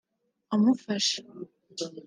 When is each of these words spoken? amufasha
amufasha 0.53 1.19